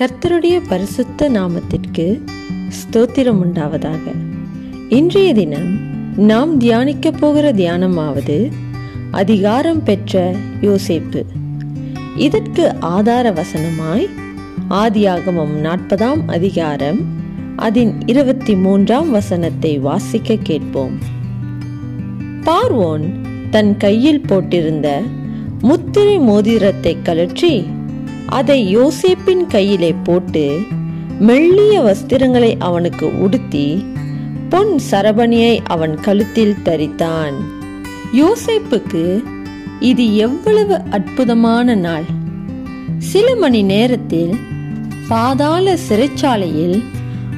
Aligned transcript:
கர்த்தருடைய 0.00 0.60
பரிசுத்த 0.68 1.30
நாமத்திற்கு 1.30 2.20
ஸ்தோத்திரம் 2.68 3.40
உண்டாவதாக. 3.42 4.14
இன்றைய 4.88 5.34
தினம் 5.34 5.78
நாம் 6.16 6.56
தியானிக்க 6.56 7.10
போகிற 7.10 7.52
தியானமாவது 7.52 8.50
அதிகாரம் 9.10 9.82
பெற்ற 9.82 10.34
யோசேப்பு. 10.60 11.24
இதற்கு 12.16 12.74
ஆதார 12.80 13.32
வசனமாய் 13.32 14.08
ஆதியாகமம் 14.70 15.54
நாற்பதாம் 15.62 16.22
அதிகாரம் 16.26 16.98
அதன் 17.56 18.00
இருபத்தி 18.06 18.56
மூன்றாம் 18.56 19.10
வசனத்தை 19.10 19.78
வாசிக்க 19.78 20.36
கேட்போம். 20.42 20.98
பார்வோன் 22.44 23.10
தன் 23.50 23.76
கையில் 23.76 24.24
போட்டிருந்த 24.28 25.02
முத்திரை 25.60 26.18
மோதிரத்தை 26.18 26.96
கழற்றி 27.02 27.66
அதை 28.26 28.76
யோசேப்பின் 28.76 29.46
கையிலே 29.46 29.92
போட்டு 29.92 30.58
மெல்லிய 31.18 31.80
வஸ்திரங்களை 31.80 32.54
அவனுக்கு 32.58 33.20
உடுத்தி 33.20 33.84
பொன் 34.48 34.80
சரபணியை 34.90 35.58
அவன் 35.64 36.00
கழுத்தில் 36.00 36.56
தரித்தான். 36.64 37.34
யோசேப்புக்கு 38.12 39.22
இது 39.80 40.16
எவ்வளவு 40.16 40.80
அற்புதமான 40.90 41.74
நாள். 41.74 42.04
சில 42.98 43.36
மணி 43.36 43.62
நேரத்தில் 43.62 44.34
பாதாள 45.08 45.78
சிறைச்சாலையில் 45.88 46.84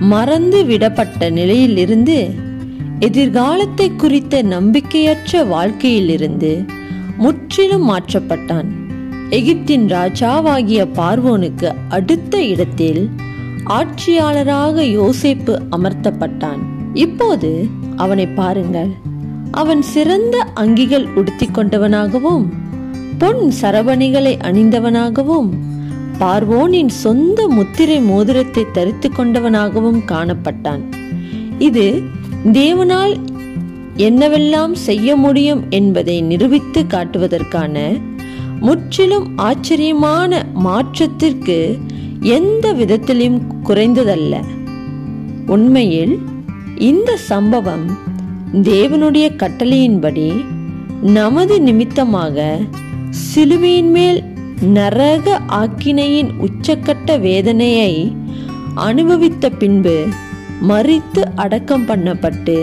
மறந்து 0.00 0.64
விடப்பட்ட 0.64 1.30
நிலையிலிருந்து 1.30 2.30
எதிர்காலத்தை 2.98 3.90
குறித்த 3.96 4.42
நம்பிக்கையற்ற 4.42 5.46
வாழ்க்கையிலிருந்து 5.48 6.64
முற்றிலும் 7.16 7.90
மாற்றப்பட்டான். 7.90 8.79
எகிப்தின் 9.36 9.84
ராஜாவாகிய 9.88 10.80
பார்வோனுக்கு 10.94 11.68
அடுத்த 11.88 12.42
இடத்தில் 12.44 13.10
ஆட்சியாளராக 13.64 14.82
யோசேப்பு 14.82 15.54
அமர்த்தப்பட்டான். 15.70 16.62
இப்போது 16.94 17.66
அவனை 17.96 18.26
பாருங்கள். 18.26 18.90
அவன் 19.50 19.82
சிறந்த 19.82 20.38
அங்கிகள் 20.54 21.06
உடுத்தி 21.14 21.46
கொண்டவனாகவும் 21.46 22.44
பொன் 23.18 23.52
சரபணிகளை 23.62 24.34
அணிந்தவனாகவும் 24.48 25.50
பார்வோனின் 26.18 26.92
சொந்த 27.04 27.48
முத்திரை 27.48 28.00
மோதிரத்தை 28.00 28.64
தரித்து 28.72 29.08
கொண்டவனாகவும் 29.08 30.00
காணப்பட்டான். 30.06 30.84
இது 31.58 32.02
தேவனால் 32.52 33.16
என்னவெல்லாம் 33.96 34.72
செய்ய 34.72 35.16
முடியும் 35.16 35.64
என்பதை 35.70 36.20
நிரூபித்து 36.20 36.82
காட்டுவதற்கான 36.88 37.92
முற்றிலும் 38.60 39.36
ஆச்சரியமான 39.36 40.44
மாற்றத்திற்கு 40.54 41.78
எந்த 42.20 42.72
விதத்திலும் 42.72 43.42
குறைந்ததல்ல. 43.64 44.34
உண்மையில் 45.46 46.18
இந்த 46.78 47.16
சம்பவம் 47.16 47.86
தேவனுடைய 48.52 49.26
கட்டளையின்படி 49.36 50.44
நமது 51.00 51.60
நிமித்தமாக 51.60 52.58
சிலுவையின் 53.08 53.90
மேல் 53.90 54.22
நரக 54.74 55.40
ஆக்கினையின் 55.48 56.30
உச்சக்கட்ட 56.40 57.20
வேதனையை 57.20 57.92
அனுபவித்த 58.74 59.50
பின்பு 59.50 60.06
மறித்து 60.68 61.22
அடக்கம் 61.34 61.88
பண்ணப்பட்டு 61.88 62.56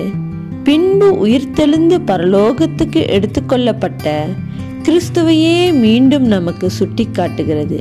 பின்பு 0.64 1.28
உயிர்த்தெழுந்து 1.28 1.98
பரலோகத்துக்கு 2.08 3.02
எடுத்துக்கொள்ளப்பட்ட 3.09 4.26
கிறிஸ்துவையே 4.88 5.73
மீண்டும் 5.73 6.23
நமக்கு 6.23 6.71
சுட்டிக்காட்டுகிறது. 6.80 7.80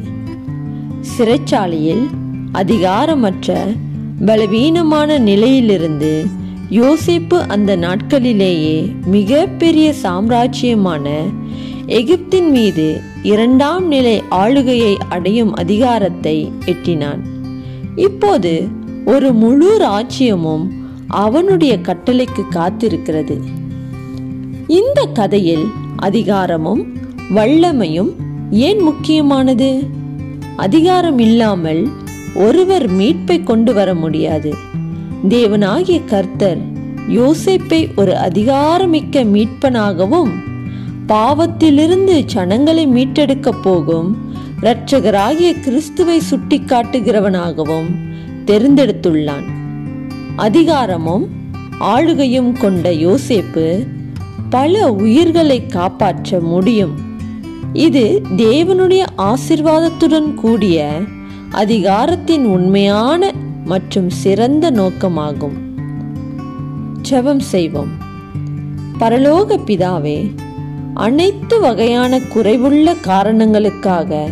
சிறைச்சாலையில் 1.19 2.07
அதிகாரமற்ற 2.53 3.77
பலவீனமான 4.27 5.19
நிலையிலிருந்து 5.19 6.27
யோசிப்பு 6.71 7.47
அந்த 7.49 7.77
நாட்களிலேயே 7.77 8.95
மிக 9.05 9.47
பெரிய 9.47 9.95
சாம்ராஜ்யமான 10.03 11.11
எகிப்தின் 11.87 12.51
மீது 12.51 13.01
இரண்டாம் 13.23 13.87
நிலை 13.87 14.23
ஆளுகையை 14.29 14.97
அடையும் 15.09 15.55
அதிகாரத்தை 15.55 16.53
எட்டினான். 16.65 17.23
இப்போது 17.97 18.69
ஒரு 19.05 19.33
முழு 19.33 19.81
ராஜ்யமும் 19.81 20.69
அவனுடைய 21.07 21.79
கட்டளைக்கு 21.79 22.45
காத்திருக்கிறது. 22.51 23.41
இந்த 24.67 25.05
கதையில் 25.13 25.85
அதிகாரமும் 25.97 26.87
வல்லமையும் 27.35 28.11
ஏன் 28.51 28.81
முக்கியமானது? 28.81 29.89
அதிகாரம் 30.57 31.19
இல்லாமல் 31.19 31.89
ஒருவர் 32.35 32.91
மீட்பை 32.91 33.43
கொண்டு 33.43 33.75
வர 33.75 33.95
முடியாது. 33.95 34.55
தேவனாகிய 35.29 36.05
கர்த்தர் 36.05 36.59
யோசேப்பை 37.09 37.89
ஒரு 37.97 38.13
அதிகாரமிக்க 38.13 39.25
மீட்பனாகவும் 39.35 40.31
பாவத்திலிருந்து 41.09 42.25
ஜனங்களை 42.25 42.87
மீட்டெடுக்க 42.87 43.53
போகும் 43.63 44.17
இரட்சகராகிய 44.61 45.61
கிறிஸ்துவை 45.61 46.21
சுட்டி 46.21 46.61
காட்டுகிறவனாகவும் 46.61 47.95
தெரிந்தெடுத்துள்ளான். 48.47 49.45
அதிகாரமும் 50.37 51.29
ஆளுகையும் 51.79 52.53
கொண்ட 52.53 52.91
யோசேப்பு 52.91 53.87
பல 54.51 54.93
உயிர்களை 54.93 55.67
காப்பாற்ற 55.67 56.41
முடியும். 56.41 56.99
இது 57.73 58.23
தேவனுடைய 58.37 59.07
ஆசிர்வாதத்துடன் 59.19 60.35
கூடிய 60.35 61.01
அதிகாரத்தின் 61.51 62.45
உண்மையான 62.45 63.33
மற்றும் 63.65 64.11
சிறந்த 64.11 64.71
நோக்கமாகும். 64.71 65.57
ஜெபம் 67.11 67.39
செய்வோம். 67.39 67.89
பரலோக 69.01 69.59
பிதாவே 69.67 70.35
அனைத்து 70.95 71.61
வகையான 71.61 72.19
குறைவுள்ள 72.19 73.01
காரணங்களுக்காக 73.01 74.29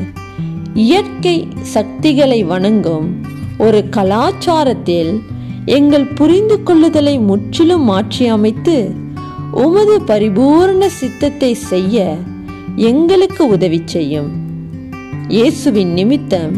இயற்கை 0.75 1.49
சக்திகளை 1.61 2.45
வணங்கும் 2.45 3.25
ஒரு 3.59 3.85
கலாச்சாரத்தில் 3.91 5.21
எங்கள் 5.65 6.07
புரிந்து 6.07 6.61
கொள்ளுதலை 6.65 7.21
முற்றிலும் 7.21 7.83
மாற்றி 7.83 8.27
அமைத்து 8.27 9.03
உமது 9.63 10.01
பரிபூர்ண 10.01 10.87
சித்தத்தை 10.87 11.55
செய்ய 11.55 12.17
எங்களுக்கு 12.77 13.47
உதவி 13.47 13.81
செய்யும். 13.85 14.31
இயேசுவின் 15.29 15.93
நிமித்தம் 15.93 16.55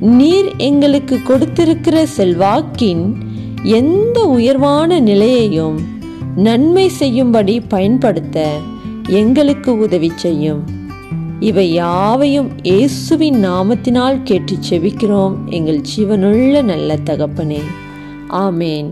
நீர் 0.00 0.56
எங்களுக்கு 0.56 1.20
கொடுத்திருக்கிற 1.22 2.06
செல்வாக்கின் 2.16 3.16
எந்த 3.62 4.24
உயர்வான 4.24 5.00
நிலையையும் 5.00 5.78
நன்மை 6.36 6.88
செய்யும்படி 6.88 7.60
பயன்படுத்த 7.60 8.46
எங்களுக்கு 9.06 9.78
உதவி 9.78 10.12
செய்யும். 10.14 10.62
இவை 11.40 11.72
யாவையும் 11.72 12.50
இயேசுவின் 12.62 13.44
நாமத்தினால் 13.44 14.22
கேட்டு 14.22 14.56
செவிக்கிறோம் 14.70 15.36
எங்கள் 15.46 15.82
ஜீவனுள்ள 15.96 16.62
நல்ல 16.62 16.96
தகப்பனே. 17.04 17.60
ஆமேன். 18.28 18.90